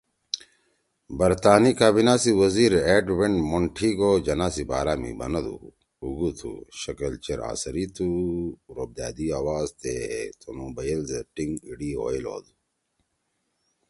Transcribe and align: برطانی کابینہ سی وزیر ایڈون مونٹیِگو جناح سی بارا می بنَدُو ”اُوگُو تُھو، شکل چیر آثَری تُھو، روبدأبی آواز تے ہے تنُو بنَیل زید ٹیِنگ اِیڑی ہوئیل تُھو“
برطانی 1.17 1.71
کابینہ 1.79 2.15
سی 2.21 2.31
وزیر 2.41 2.71
ایڈون 2.89 3.33
مونٹیِگو 3.49 4.11
جناح 4.25 4.51
سی 4.55 4.63
بارا 4.69 4.93
می 5.01 5.11
بنَدُو 5.19 5.55
”اُوگُو 6.03 6.29
تُھو، 6.37 6.51
شکل 6.81 7.13
چیر 7.23 7.39
آثَری 7.51 7.85
تُھو، 7.95 8.07
روبدأبی 8.75 9.27
آواز 9.39 9.67
تے 9.81 9.91
ہے 10.09 10.21
تنُو 10.39 10.65
بنَیل 10.75 11.01
زید 11.09 11.27
ٹیِنگ 11.35 11.53
اِیڑی 11.67 11.89
ہوئیل 11.99 12.25
تُھو“ 12.45 12.53